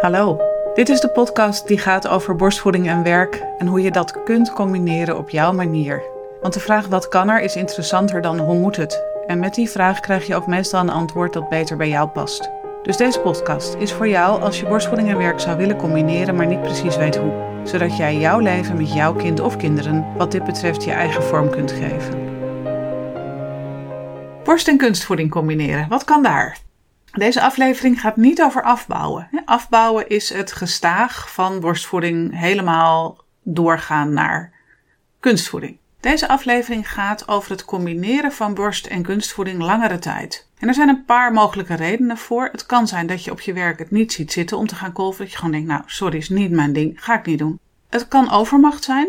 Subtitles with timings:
[0.00, 0.40] Hallo,
[0.74, 4.52] dit is de podcast die gaat over borstvoeding en werk en hoe je dat kunt
[4.52, 6.02] combineren op jouw manier.
[6.40, 9.04] Want de vraag wat kan er is interessanter dan hoe moet het.
[9.26, 12.50] En met die vraag krijg je ook meestal een antwoord dat beter bij jou past.
[12.82, 16.46] Dus deze podcast is voor jou als je borstvoeding en werk zou willen combineren, maar
[16.46, 17.60] niet precies weet hoe.
[17.64, 21.50] Zodat jij jouw leven met jouw kind of kinderen wat dit betreft je eigen vorm
[21.50, 22.26] kunt geven.
[24.44, 26.67] Borst- en kunstvoeding combineren, wat kan daar?
[27.12, 29.28] Deze aflevering gaat niet over afbouwen.
[29.44, 34.52] Afbouwen is het gestaag van borstvoeding helemaal doorgaan naar
[35.20, 35.78] kunstvoeding.
[36.00, 40.48] Deze aflevering gaat over het combineren van borst- en kunstvoeding langere tijd.
[40.58, 42.48] En er zijn een paar mogelijke redenen voor.
[42.52, 44.92] Het kan zijn dat je op je werk het niet ziet zitten om te gaan
[44.92, 45.22] kolven.
[45.22, 47.58] Dat je gewoon denkt, nou, sorry, is niet mijn ding, ga ik niet doen.
[47.88, 49.08] Het kan overmacht zijn,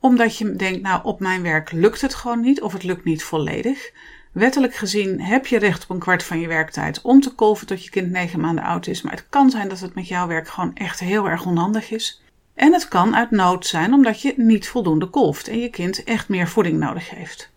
[0.00, 3.24] omdat je denkt, nou, op mijn werk lukt het gewoon niet of het lukt niet
[3.24, 3.90] volledig.
[4.32, 7.84] Wettelijk gezien heb je recht op een kwart van je werktijd om te kolven tot
[7.84, 9.02] je kind negen maanden oud is.
[9.02, 12.22] Maar het kan zijn dat het met jouw werk gewoon echt heel erg onhandig is.
[12.54, 16.28] En het kan uit nood zijn omdat je niet voldoende kolft en je kind echt
[16.28, 17.50] meer voeding nodig heeft.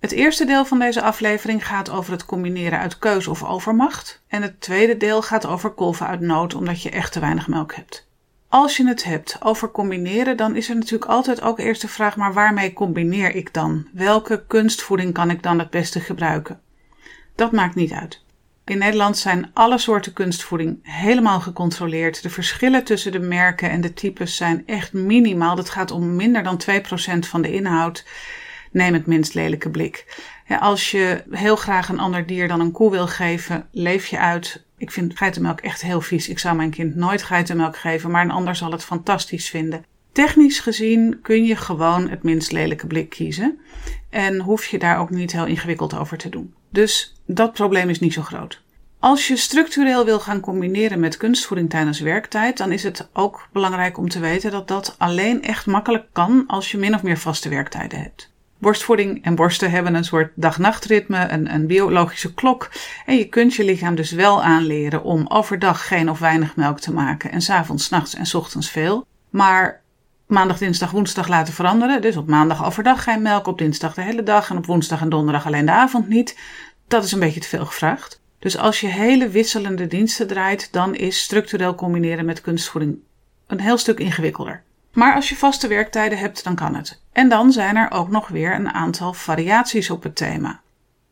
[0.00, 4.22] Het eerste deel van deze aflevering gaat over het combineren uit keuze of overmacht.
[4.28, 7.74] En het tweede deel gaat over kolven uit nood omdat je echt te weinig melk
[7.74, 8.08] hebt.
[8.50, 12.16] Als je het hebt over combineren, dan is er natuurlijk altijd ook eerst de vraag:
[12.16, 13.88] maar waarmee combineer ik dan?
[13.92, 16.60] Welke kunstvoeding kan ik dan het beste gebruiken?
[17.34, 18.24] Dat maakt niet uit.
[18.64, 22.22] In Nederland zijn alle soorten kunstvoeding helemaal gecontroleerd.
[22.22, 25.56] De verschillen tussen de merken en de types zijn echt minimaal.
[25.56, 26.72] Dat gaat om minder dan 2%
[27.18, 28.06] van de inhoud.
[28.72, 30.22] Neem het minst lelijke blik.
[30.60, 34.64] als je heel graag een ander dier dan een koe wil geven, leef je uit
[34.80, 36.28] ik vind geitenmelk echt heel vies.
[36.28, 39.84] Ik zou mijn kind nooit geitenmelk geven, maar een ander zal het fantastisch vinden.
[40.12, 43.58] Technisch gezien kun je gewoon het minst lelijke blik kiezen.
[44.10, 46.54] En hoef je daar ook niet heel ingewikkeld over te doen.
[46.70, 48.62] Dus dat probleem is niet zo groot.
[48.98, 53.98] Als je structureel wil gaan combineren met kunstvoeding tijdens werktijd, dan is het ook belangrijk
[53.98, 57.48] om te weten dat dat alleen echt makkelijk kan als je min of meer vaste
[57.48, 58.29] werktijden hebt.
[58.60, 62.70] Borstvoeding en borsten hebben een soort dag-nachtritme, een, een biologische klok.
[63.06, 66.92] En je kunt je lichaam dus wel aanleren om overdag geen of weinig melk te
[66.92, 69.06] maken en s'avonds, nachts en ochtends veel.
[69.30, 69.80] Maar
[70.26, 72.02] maandag, dinsdag, woensdag laten veranderen.
[72.02, 75.08] Dus op maandag overdag geen melk, op dinsdag de hele dag en op woensdag en
[75.08, 76.38] donderdag alleen de avond niet.
[76.88, 78.20] Dat is een beetje te veel gevraagd.
[78.38, 82.98] Dus als je hele wisselende diensten draait, dan is structureel combineren met kunstvoeding
[83.46, 84.62] een heel stuk ingewikkelder.
[84.92, 87.02] Maar als je vaste werktijden hebt, dan kan het.
[87.12, 90.60] En dan zijn er ook nog weer een aantal variaties op het thema.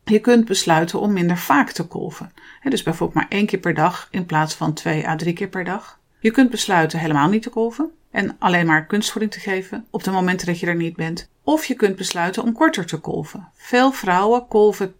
[0.03, 2.31] Je kunt besluiten om minder vaak te kolven.
[2.63, 5.63] Dus bijvoorbeeld maar één keer per dag in plaats van twee à drie keer per
[5.63, 5.99] dag.
[6.19, 10.11] Je kunt besluiten helemaal niet te kolven en alleen maar kunstvoeding te geven op de
[10.11, 11.29] momenten dat je er niet bent.
[11.43, 13.47] Of je kunt besluiten om korter te kolven.
[13.55, 14.95] Veel vrouwen kolven 80%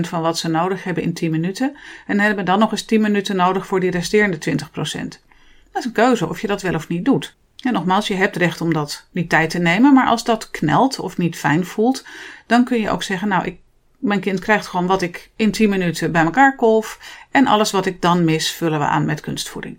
[0.00, 1.76] van wat ze nodig hebben in 10 minuten
[2.06, 4.60] en hebben dan nog eens 10 minuten nodig voor die resterende 20%.
[4.72, 7.36] Dat is een keuze of je dat wel of niet doet.
[7.62, 10.98] En nogmaals, je hebt recht om dat die tijd te nemen, maar als dat knelt
[10.98, 12.04] of niet fijn voelt,
[12.46, 13.58] dan kun je ook zeggen: Nou, ik,
[13.98, 16.98] mijn kind krijgt gewoon wat ik in 10 minuten bij elkaar kolf
[17.30, 19.78] en alles wat ik dan mis, vullen we aan met kunstvoeding.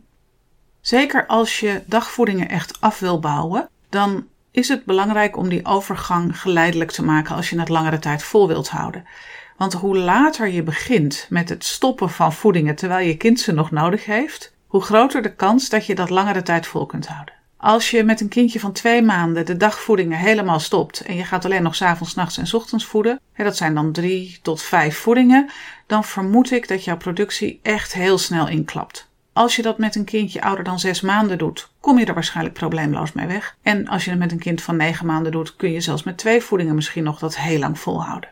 [0.81, 6.39] Zeker als je dagvoedingen echt af wil bouwen, dan is het belangrijk om die overgang
[6.39, 9.05] geleidelijk te maken als je het langere tijd vol wilt houden.
[9.57, 13.71] Want hoe later je begint met het stoppen van voedingen terwijl je kind ze nog
[13.71, 17.33] nodig heeft, hoe groter de kans dat je dat langere tijd vol kunt houden.
[17.61, 21.45] Als je met een kindje van twee maanden de dagvoedingen helemaal stopt en je gaat
[21.45, 24.97] alleen nog s avonds, nachts en ochtends voeden, hè, dat zijn dan drie tot vijf
[24.97, 25.49] voedingen,
[25.87, 29.09] dan vermoed ik dat jouw productie echt heel snel inklapt.
[29.33, 32.55] Als je dat met een kindje ouder dan zes maanden doet, kom je er waarschijnlijk
[32.55, 33.57] probleemloos mee weg.
[33.61, 36.17] En als je het met een kind van negen maanden doet, kun je zelfs met
[36.17, 38.29] twee voedingen misschien nog dat heel lang volhouden.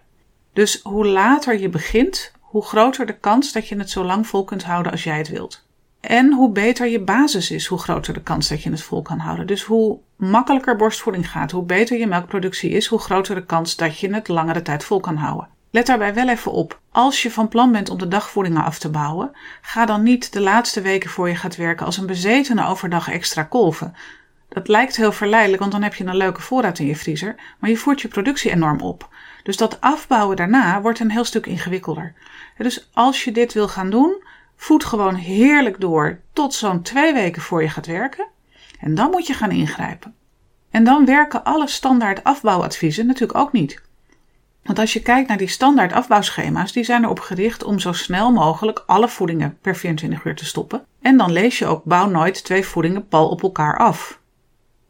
[0.53, 4.43] Dus hoe later je begint, hoe groter de kans dat je het zo lang vol
[4.43, 5.67] kunt houden als jij het wilt.
[5.99, 9.19] En hoe beter je basis is, hoe groter de kans dat je het vol kan
[9.19, 9.47] houden.
[9.47, 13.99] Dus hoe makkelijker borstvoeding gaat, hoe beter je melkproductie is, hoe groter de kans dat
[13.99, 15.47] je het langere tijd vol kan houden.
[15.71, 16.79] Let daarbij wel even op.
[16.91, 20.41] Als je van plan bent om de dagvoedingen af te bouwen, ga dan niet de
[20.41, 23.95] laatste weken voor je gaat werken als een bezetene overdag extra kolven.
[24.49, 27.69] Dat lijkt heel verleidelijk, want dan heb je een leuke voorraad in je vriezer, maar
[27.69, 29.09] je voert je productie enorm op.
[29.43, 32.13] Dus dat afbouwen daarna wordt een heel stuk ingewikkelder.
[32.57, 34.23] Dus als je dit wil gaan doen,
[34.61, 38.27] Voed gewoon heerlijk door tot zo'n twee weken voor je gaat werken.
[38.79, 40.15] En dan moet je gaan ingrijpen.
[40.69, 43.81] En dan werken alle standaard afbouwadviezen natuurlijk ook niet.
[44.63, 48.31] Want als je kijkt naar die standaard afbouwschema's, die zijn erop gericht om zo snel
[48.31, 50.85] mogelijk alle voedingen per 24 uur te stoppen.
[51.01, 54.19] En dan lees je ook bouw nooit twee voedingen pal op elkaar af.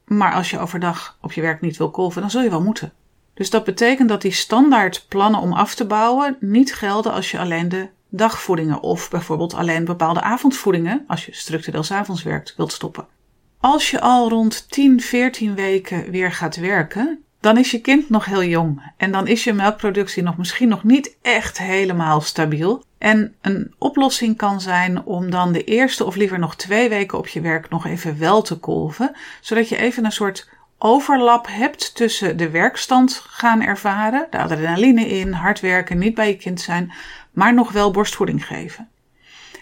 [0.05, 2.93] Maar als je overdag op je werk niet wil kolven, dan zul je wel moeten.
[3.33, 7.39] Dus dat betekent dat die standaard plannen om af te bouwen niet gelden als je
[7.39, 13.07] alleen de dagvoedingen of bijvoorbeeld alleen bepaalde avondvoedingen, als je structureel s'avonds werkt, wilt stoppen.
[13.59, 18.25] Als je al rond 10, 14 weken weer gaat werken, dan is je kind nog
[18.25, 22.83] heel jong en dan is je melkproductie nog misschien nog niet echt helemaal stabiel.
[22.97, 27.27] En een oplossing kan zijn om dan de eerste of liever nog twee weken op
[27.27, 30.49] je werk nog even wel te kolven, zodat je even een soort
[30.79, 36.35] overlap hebt tussen de werkstand gaan ervaren, de adrenaline in, hard werken, niet bij je
[36.35, 36.91] kind zijn,
[37.31, 38.89] maar nog wel borstvoeding geven.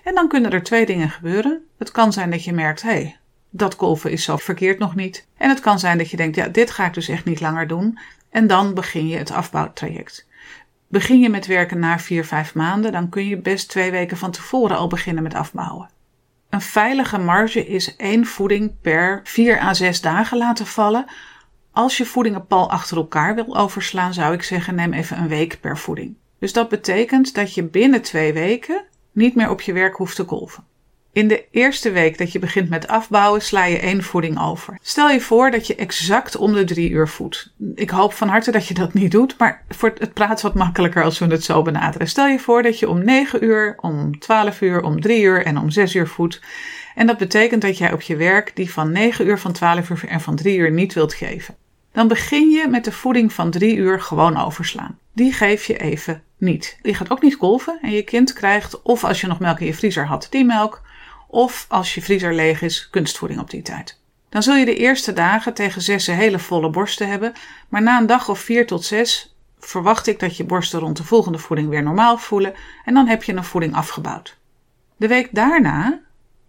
[0.04, 1.66] En dan kunnen er twee dingen gebeuren.
[1.78, 3.18] Het kan zijn dat je merkt, hé, hey,
[3.50, 5.28] dat kolven is zo verkeerd nog niet.
[5.38, 7.68] En het kan zijn dat je denkt, ja, dit ga ik dus echt niet langer
[7.68, 8.00] doen.
[8.30, 10.28] En dan begin je het afbouwtraject.
[10.88, 14.32] Begin je met werken na vier, vijf maanden, dan kun je best twee weken van
[14.32, 15.90] tevoren al beginnen met afbouwen.
[16.50, 21.06] Een veilige marge is één voeding per vier à zes dagen laten vallen.
[21.72, 25.60] Als je voedingen pal achter elkaar wil overslaan, zou ik zeggen neem even een week
[25.62, 26.16] per voeding.
[26.40, 30.24] Dus dat betekent dat je binnen twee weken niet meer op je werk hoeft te
[30.26, 30.64] kolven.
[31.18, 34.78] In de eerste week dat je begint met afbouwen, sla je één voeding over.
[34.82, 37.54] Stel je voor dat je exact om de drie uur voedt.
[37.76, 41.04] Ik hoop van harte dat je dat niet doet, maar voor het praat wat makkelijker
[41.04, 42.08] als we het zo benaderen.
[42.08, 45.58] Stel je voor dat je om 9 uur, om 12 uur, om 3 uur en
[45.58, 46.42] om 6 uur voedt.
[46.96, 50.06] En dat betekent dat jij op je werk die van 9 uur, van 12 uur
[50.08, 51.56] en van 3 uur niet wilt geven.
[51.92, 54.98] Dan begin je met de voeding van 3 uur gewoon overslaan.
[55.14, 56.80] Die geef je even niet.
[56.82, 59.66] Je gaat ook niet kolven en je kind krijgt, of als je nog melk in
[59.66, 60.86] je vriezer had, die melk
[61.28, 64.00] of als je vriezer leeg is, kunstvoeding op die tijd.
[64.30, 67.34] Dan zul je de eerste dagen tegen zessen hele volle borsten hebben,
[67.70, 71.04] maar na een dag of vier tot zes verwacht ik dat je borsten rond de
[71.04, 72.54] volgende voeding weer normaal voelen
[72.86, 74.38] en dan heb je een voeding afgebouwd.
[74.98, 76.00] De week daarna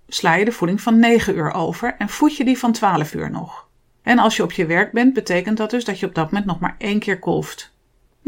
[0.08, 3.30] sla je de voeding van 9 uur over en voed je die van 12 uur
[3.30, 3.66] nog.
[4.02, 6.46] En als je op je werk bent, betekent dat dus dat je op dat moment
[6.46, 7.72] nog maar één keer kolft.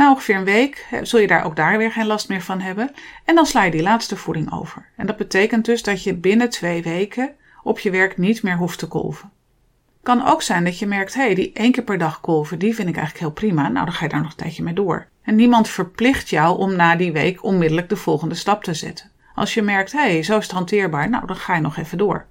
[0.01, 2.91] Na ongeveer een week zul je daar ook daar weer geen last meer van hebben.
[3.25, 4.89] En dan sla je die laatste voeding over.
[4.97, 8.79] En dat betekent dus dat je binnen twee weken op je werk niet meer hoeft
[8.79, 9.31] te kolven.
[10.03, 12.75] Kan ook zijn dat je merkt, hé, hey, die één keer per dag kolven, die
[12.75, 13.69] vind ik eigenlijk heel prima.
[13.69, 15.07] Nou, dan ga je daar nog een tijdje mee door.
[15.23, 19.11] En niemand verplicht jou om na die week onmiddellijk de volgende stap te zetten.
[19.35, 21.99] Als je merkt, hé, hey, zo is het hanteerbaar, nou, dan ga je nog even
[21.99, 22.27] door.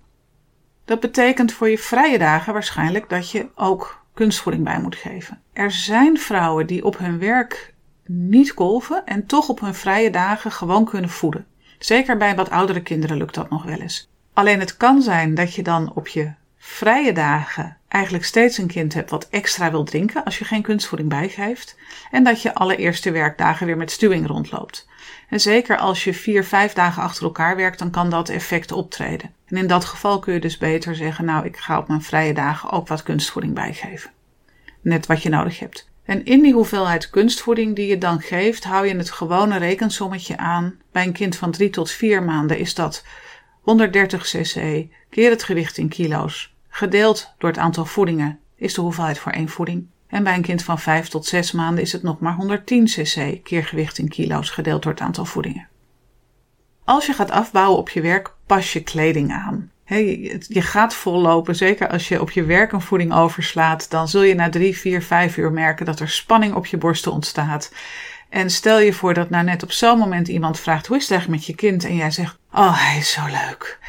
[0.85, 5.41] Dat betekent voor je vrije dagen waarschijnlijk dat je ook kunstvoeding bij moet geven.
[5.53, 7.73] Er zijn vrouwen die op hun werk
[8.05, 11.45] niet kolven en toch op hun vrije dagen gewoon kunnen voeden.
[11.77, 14.09] Zeker bij wat oudere kinderen lukt dat nog wel eens.
[14.33, 18.93] Alleen het kan zijn dat je dan op je vrije dagen eigenlijk steeds een kind
[18.93, 21.75] hebt wat extra wil drinken als je geen kunstvoeding bijgeeft.
[22.11, 24.87] En dat je alle eerste werkdagen weer met stuwing rondloopt.
[25.29, 29.33] En zeker als je vier, vijf dagen achter elkaar werkt, dan kan dat effect optreden.
[29.45, 32.33] En in dat geval kun je dus beter zeggen, nou ik ga op mijn vrije
[32.33, 34.11] dagen ook wat kunstvoeding bijgeven.
[34.81, 35.89] Net wat je nodig hebt.
[36.03, 40.79] En in die hoeveelheid kunstvoeding die je dan geeft, hou je het gewone rekensommetje aan.
[40.91, 43.05] Bij een kind van 3 tot 4 maanden is dat
[43.61, 49.19] 130 cc keer het gewicht in kilo's, gedeeld door het aantal voedingen, is de hoeveelheid
[49.19, 49.87] voor één voeding.
[50.07, 53.43] En bij een kind van 5 tot 6 maanden is het nog maar 110 cc
[53.43, 55.67] keer gewicht in kilo's, gedeeld door het aantal voedingen.
[56.83, 59.71] Als je gaat afbouwen op je werk, pas je kleding aan.
[59.85, 64.35] je gaat vollopen, zeker als je op je werk een voeding overslaat, dan zul je
[64.35, 67.71] na 3, 4, 5 uur merken dat er spanning op je borsten ontstaat.
[68.29, 71.11] En stel je voor dat nou net op zo'n moment iemand vraagt: hoe is het
[71.11, 71.83] eigenlijk met je kind?
[71.83, 73.79] En jij zegt: Oh, hij is zo leuk.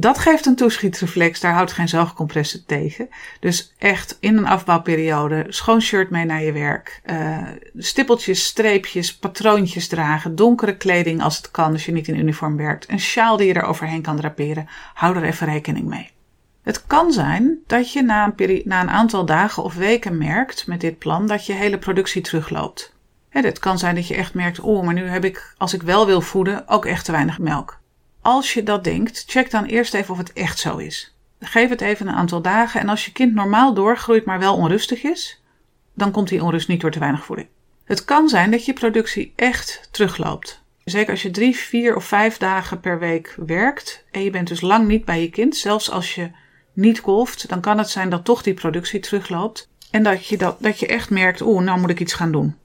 [0.00, 3.08] Dat geeft een toeschietreflex, daar houdt geen zelfcompressie tegen.
[3.40, 7.00] Dus echt in een afbouwperiode schoon shirt mee naar je werk.
[7.06, 7.38] Uh,
[7.76, 10.36] stippeltjes, streepjes, patroontjes dragen.
[10.36, 12.90] Donkere kleding als het kan, als je niet in uniform werkt.
[12.90, 14.68] Een sjaal die je er overheen kan draperen.
[14.94, 16.10] Hou er even rekening mee.
[16.62, 20.80] Het kan zijn dat je na een, na een aantal dagen of weken merkt met
[20.80, 22.96] dit plan dat je hele productie terugloopt.
[23.28, 26.06] Het kan zijn dat je echt merkt, oh, maar nu heb ik, als ik wel
[26.06, 27.77] wil voeden, ook echt te weinig melk.
[28.28, 31.14] Als je dat denkt, check dan eerst even of het echt zo is.
[31.40, 35.02] Geef het even een aantal dagen en als je kind normaal doorgroeit, maar wel onrustig
[35.02, 35.42] is,
[35.94, 37.48] dan komt die onrust niet door te weinig voeding.
[37.84, 40.62] Het kan zijn dat je productie echt terugloopt.
[40.84, 44.60] Zeker als je drie, vier of vijf dagen per week werkt en je bent dus
[44.60, 46.30] lang niet bij je kind, zelfs als je
[46.72, 49.68] niet kolft, dan kan het zijn dat toch die productie terugloopt.
[49.90, 52.56] En dat je, dat, dat je echt merkt, oeh, nou moet ik iets gaan doen.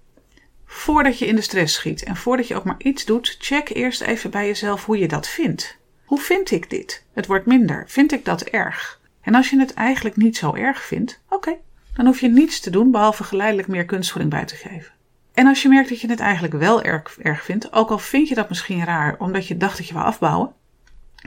[0.75, 4.01] Voordat je in de stress schiet en voordat je ook maar iets doet, check eerst
[4.01, 5.77] even bij jezelf hoe je dat vindt.
[6.05, 7.05] Hoe vind ik dit?
[7.13, 7.83] Het wordt minder.
[7.87, 8.99] Vind ik dat erg?
[9.21, 11.55] En als je het eigenlijk niet zo erg vindt, oké,
[11.95, 14.91] dan hoef je niets te doen behalve geleidelijk meer kunstvoeding bij te geven.
[15.33, 18.27] En als je merkt dat je het eigenlijk wel erg, erg vindt, ook al vind
[18.27, 20.53] je dat misschien raar omdat je dacht dat je wou afbouwen,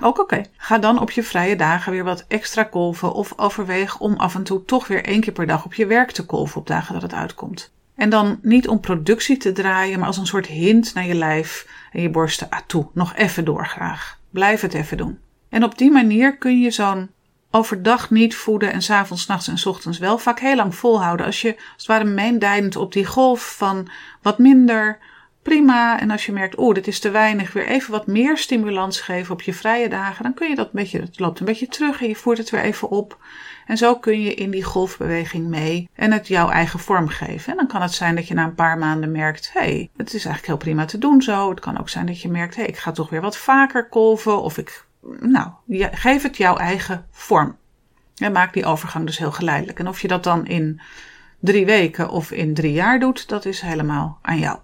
[0.01, 0.43] ook oké.
[0.57, 4.43] Ga dan op je vrije dagen weer wat extra kolven of overweeg om af en
[4.43, 7.03] toe toch weer één keer per dag op je werk te kolven op dagen dat
[7.03, 7.75] het uitkomt.
[7.97, 11.67] En dan niet om productie te draaien, maar als een soort hint naar je lijf
[11.93, 12.51] en je borsten.
[12.51, 14.19] Ah, toe, nog even door graag.
[14.31, 15.19] Blijf het even doen.
[15.49, 17.11] En op die manier kun je zo'n
[17.51, 21.27] overdag niet voeden en s'avonds, nachts en ochtends wel vaak heel lang volhouden.
[21.27, 23.89] Als je als het ware meendijnend op die golf van
[24.23, 24.99] wat minder,
[25.47, 26.01] prima.
[26.01, 29.33] En als je merkt, oh, dit is te weinig, weer even wat meer stimulans geven
[29.33, 32.01] op je vrije dagen, dan kun je dat een beetje, het loopt een beetje terug
[32.03, 33.19] en je voert het weer even op.
[33.67, 37.51] En zo kun je in die golfbeweging mee en het jouw eigen vorm geven.
[37.53, 40.07] En dan kan het zijn dat je na een paar maanden merkt: hé, hey, het
[40.07, 41.51] is eigenlijk heel prima te doen zo.
[41.51, 43.89] Het kan ook zijn dat je merkt: hé, hey, ik ga toch weer wat vaker
[43.89, 44.43] kolven.
[44.43, 44.85] Of ik,
[45.21, 45.49] nou,
[45.93, 47.57] geef het jouw eigen vorm.
[48.17, 49.79] En maak die overgang dus heel geleidelijk.
[49.79, 50.81] En of je dat dan in
[51.41, 54.59] drie weken of in drie jaar doet, dat is helemaal aan jou.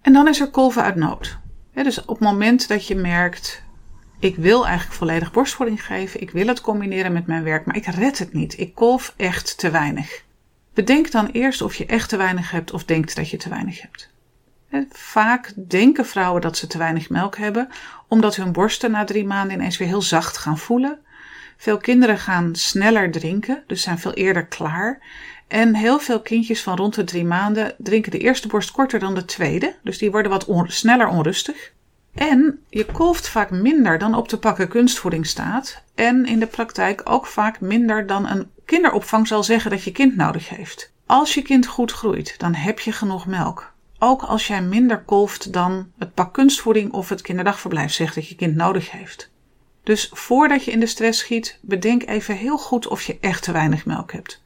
[0.00, 1.38] En dan is er kolven uit nood.
[1.72, 3.62] dus op het moment dat je merkt,
[4.18, 7.86] ik wil eigenlijk volledig borstvoeding geven, ik wil het combineren met mijn werk, maar ik
[7.86, 8.58] red het niet.
[8.58, 10.24] Ik kolf echt te weinig.
[10.74, 13.80] Bedenk dan eerst of je echt te weinig hebt of denkt dat je te weinig
[13.80, 14.10] hebt.
[14.90, 17.68] Vaak denken vrouwen dat ze te weinig melk hebben,
[18.08, 20.98] omdat hun borsten na drie maanden ineens weer heel zacht gaan voelen.
[21.60, 24.98] Veel kinderen gaan sneller drinken, dus zijn veel eerder klaar.
[25.48, 29.14] En heel veel kindjes van rond de drie maanden drinken de eerste borst korter dan
[29.14, 29.76] de tweede.
[29.82, 31.72] Dus die worden wat sneller onrustig.
[32.14, 35.82] En je kolft vaak minder dan op de pakken kunstvoeding staat.
[35.94, 40.16] En in de praktijk ook vaak minder dan een kinderopvang zal zeggen dat je kind
[40.16, 40.92] nodig heeft.
[41.06, 43.72] Als je kind goed groeit, dan heb je genoeg melk.
[43.98, 48.34] Ook als jij minder kolft dan het pak kunstvoeding of het kinderdagverblijf zegt dat je
[48.34, 49.30] kind nodig heeft.
[49.88, 53.52] Dus voordat je in de stress schiet, bedenk even heel goed of je echt te
[53.52, 54.42] weinig melk hebt.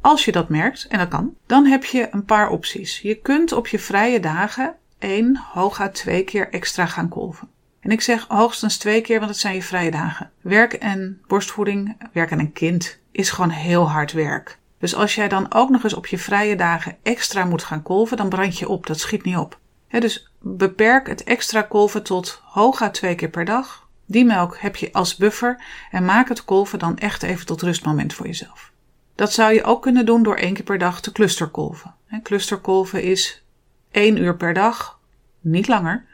[0.00, 3.00] Als je dat merkt, en dat kan, dan heb je een paar opties.
[3.00, 7.48] Je kunt op je vrije dagen één, hooguit twee keer extra gaan kolven.
[7.80, 10.30] En ik zeg hoogstens twee keer, want het zijn je vrije dagen.
[10.40, 14.58] Werk en borstvoeding, werk aan een kind, is gewoon heel hard werk.
[14.78, 18.16] Dus als jij dan ook nog eens op je vrije dagen extra moet gaan kolven,
[18.16, 18.86] dan brand je op.
[18.86, 19.58] Dat schiet niet op.
[19.88, 23.81] dus beperk het extra kolven tot hooguit twee keer per dag.
[24.06, 28.14] Die melk heb je als buffer en maak het kolven dan echt even tot rustmoment
[28.14, 28.72] voor jezelf.
[29.14, 31.94] Dat zou je ook kunnen doen door één keer per dag te clusterkolven.
[32.22, 33.44] Clusterkolven is
[33.90, 34.98] één uur per dag,
[35.40, 36.04] niet langer.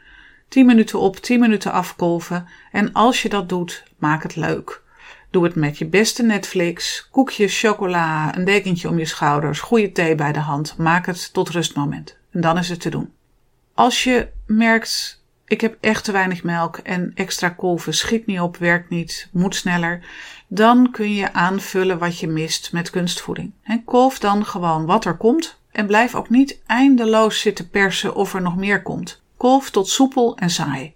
[0.49, 2.49] 10 minuten op, 10 minuten afkolven.
[2.73, 4.83] En als je dat doet, maak het leuk.
[5.31, 10.15] Doe het met je beste Netflix, koekjes, chocola, een dekentje om je schouders, goede thee
[10.15, 10.77] bij de hand.
[10.77, 12.17] Maak het tot rustmoment.
[12.31, 13.13] En dan is het te doen.
[13.75, 15.18] Als je merkt
[15.49, 19.55] ik heb echt te weinig melk en extra kolven schiet niet op, werkt niet, moet
[19.55, 20.07] sneller.
[20.49, 23.53] Dan kun je aanvullen wat je mist met kunstvoeding.
[23.63, 28.35] En kolf dan gewoon wat er komt en blijf ook niet eindeloos zitten persen of
[28.35, 29.23] er nog meer komt.
[29.37, 30.95] Kolf tot soepel en saai.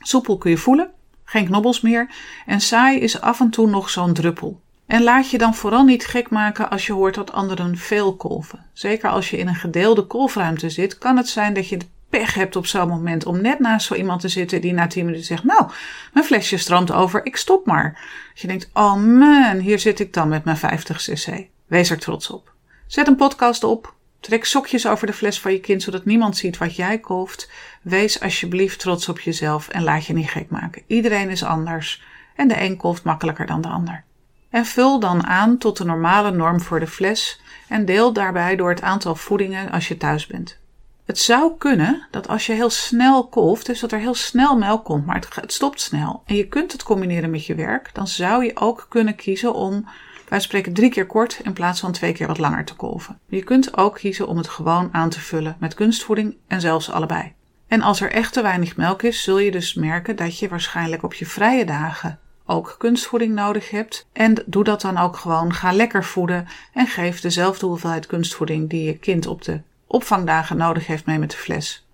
[0.00, 0.90] Soepel kun je voelen,
[1.24, 2.10] geen knobbels meer,
[2.46, 4.60] en saai is af en toe nog zo'n druppel.
[4.86, 8.66] En laat je dan vooral niet gek maken als je hoort dat anderen veel kolven.
[8.72, 11.78] Zeker als je in een gedeelde kolfruimte zit, kan het zijn dat je
[12.18, 15.04] pech hebt op zo'n moment om net naast zo iemand te zitten die na 10
[15.04, 15.70] minuten zegt: Nou,
[16.12, 18.00] mijn flesje stroomt over, ik stop maar.
[18.32, 21.46] Als je denkt: Oh man, hier zit ik dan met mijn 50 cc.
[21.66, 22.52] Wees er trots op.
[22.86, 23.94] Zet een podcast op.
[24.20, 27.50] Trek sokjes over de fles van je kind zodat niemand ziet wat jij kolft.
[27.82, 30.82] Wees alsjeblieft trots op jezelf en laat je niet gek maken.
[30.86, 32.02] Iedereen is anders
[32.36, 34.04] en de een kolft makkelijker dan de ander.
[34.50, 38.70] En vul dan aan tot de normale norm voor de fles en deel daarbij door
[38.70, 40.62] het aantal voedingen als je thuis bent.
[41.04, 44.84] Het zou kunnen dat als je heel snel kolft, dus dat er heel snel melk
[44.84, 46.22] komt, maar het, stopt snel.
[46.26, 49.88] En je kunt het combineren met je werk, dan zou je ook kunnen kiezen om,
[50.28, 53.18] wij spreken drie keer kort in plaats van twee keer wat langer te kolven.
[53.28, 57.32] Je kunt ook kiezen om het gewoon aan te vullen met kunstvoeding en zelfs allebei.
[57.66, 61.02] En als er echt te weinig melk is, zul je dus merken dat je waarschijnlijk
[61.02, 64.06] op je vrije dagen ook kunstvoeding nodig hebt.
[64.12, 65.52] En doe dat dan ook gewoon.
[65.52, 69.60] Ga lekker voeden en geef dezelfde hoeveelheid kunstvoeding die je kind op de
[69.94, 71.86] opvangdagen nodig heeft mee met de fles.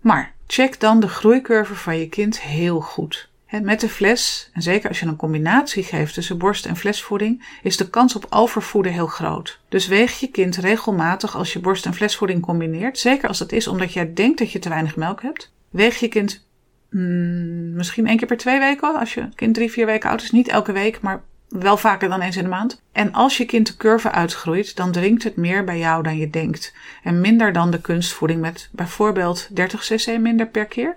[0.00, 3.28] Maar check dan de groeicurve van je kind heel goed.
[3.62, 7.76] Met de fles, en zeker als je een combinatie geeft tussen borst- en flesvoeding, is
[7.76, 9.60] de kans op overvoeden heel groot.
[9.68, 13.66] Dus weeg je kind regelmatig als je borst- en flesvoeding combineert, zeker als dat is
[13.66, 15.52] omdat jij denkt dat je te weinig melk hebt.
[15.70, 16.46] Weeg je kind
[16.90, 20.30] mm, misschien één keer per twee weken, als je kind drie, vier weken oud is.
[20.30, 22.82] Niet elke week, maar wel vaker dan eens in de maand.
[22.92, 26.30] En als je kind de curve uitgroeit, dan drinkt het meer bij jou dan je
[26.30, 26.74] denkt.
[27.02, 30.96] En minder dan de kunstvoeding met bijvoorbeeld 30 cc minder per keer.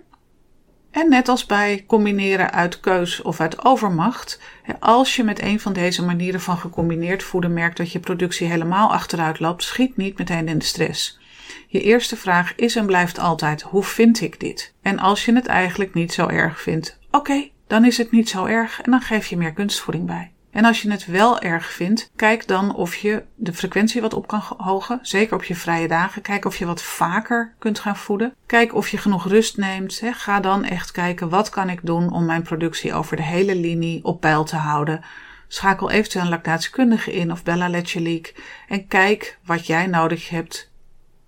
[0.91, 4.39] En net als bij combineren uit keus of uit overmacht,
[4.79, 8.91] als je met een van deze manieren van gecombineerd voeden merkt dat je productie helemaal
[8.91, 11.19] achteruit loopt, schiet niet meteen in de stress.
[11.67, 14.74] Je eerste vraag is en blijft altijd: hoe vind ik dit?
[14.81, 18.45] En als je het eigenlijk niet zo erg vindt, oké, dan is het niet zo
[18.45, 20.31] erg en dan geef je meer kunstvoeding bij.
[20.53, 24.27] En als je het wel erg vindt, kijk dan of je de frequentie wat op
[24.27, 25.00] kan hogen.
[25.01, 26.22] Zeker op je vrije dagen.
[26.22, 28.33] Kijk of je wat vaker kunt gaan voeden.
[28.45, 30.01] Kijk of je genoeg rust neemt.
[30.12, 34.03] Ga dan echt kijken wat kan ik doen om mijn productie over de hele linie
[34.03, 35.01] op peil te houden.
[35.48, 38.33] Schakel eventueel een lactatiekundige in of Bella Leak
[38.67, 40.72] en kijk wat jij nodig hebt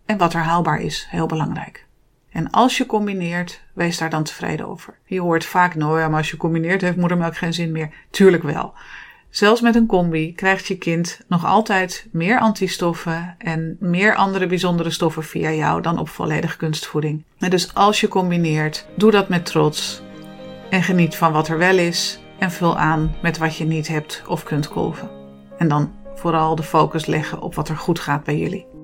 [0.05, 1.08] en wat er haalbaar is.
[1.10, 1.86] Heel belangrijk.
[2.29, 4.98] En als je combineert, wees daar dan tevreden over.
[5.05, 7.89] Je hoort vaak, nou ja, maar als je combineert heeft moedermelk geen zin meer.
[8.10, 8.74] Tuurlijk wel.
[9.36, 14.89] Zelfs met een combi krijgt je kind nog altijd meer antistoffen en meer andere bijzondere
[14.89, 17.24] stoffen via jou dan op volledige kunstvoeding.
[17.50, 20.01] Dus als je combineert, doe dat met trots
[20.70, 24.24] en geniet van wat er wel is en vul aan met wat je niet hebt
[24.27, 25.10] of kunt kolven.
[25.58, 28.75] En dan vooral de focus leggen op wat er goed gaat bij jullie.